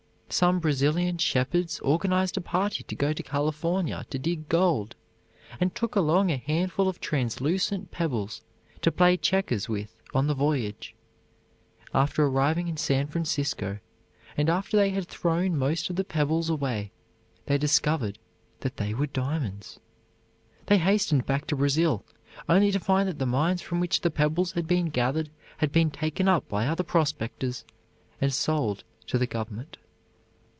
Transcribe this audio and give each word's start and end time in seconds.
Some 0.33 0.59
Brazilian 0.61 1.17
shepherds 1.17 1.79
organized 1.81 2.37
a 2.37 2.41
party 2.41 2.83
to 2.83 2.95
go 2.95 3.11
to 3.11 3.21
California 3.21 4.05
to 4.09 4.17
dig 4.17 4.47
gold, 4.47 4.95
and 5.59 5.75
took 5.75 5.93
along 5.97 6.29
a 6.31 6.37
handful 6.37 6.87
of 6.87 7.01
translucent 7.01 7.91
pebbles 7.91 8.41
to 8.81 8.93
play 8.93 9.17
checkers 9.17 9.67
with 9.67 9.93
on 10.13 10.27
the 10.27 10.33
voyage. 10.33 10.95
After 11.93 12.23
arriving 12.25 12.69
in 12.69 12.77
San 12.77 13.07
Francisco, 13.07 13.79
and 14.37 14.49
after 14.49 14.77
they 14.77 14.91
had 14.91 15.09
thrown 15.09 15.57
most 15.57 15.89
of 15.89 15.97
the 15.97 16.05
pebbles 16.05 16.49
away, 16.49 16.93
they 17.47 17.57
discovered 17.57 18.17
that 18.61 18.77
they 18.77 18.93
were 18.93 19.07
diamonds. 19.07 19.81
They 20.67 20.77
hastened 20.77 21.25
back 21.25 21.45
to 21.47 21.57
Brazil, 21.57 22.05
only 22.47 22.71
to 22.71 22.79
find 22.79 23.09
that 23.09 23.19
the 23.19 23.25
mines 23.25 23.61
from 23.61 23.81
which 23.81 23.99
the 23.99 24.09
pebbles 24.09 24.53
had 24.53 24.65
been 24.65 24.85
gathered 24.85 25.29
had 25.57 25.73
been 25.73 25.91
taken 25.91 26.29
up 26.29 26.47
by 26.47 26.67
other 26.67 26.83
prospectors 26.85 27.65
and 28.21 28.33
sold 28.33 28.85
to 29.07 29.17
the 29.17 29.27
government. 29.27 29.75